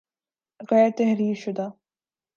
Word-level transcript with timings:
غیر 0.69 0.89
تحریر 0.97 1.35
شدہ 1.43 1.67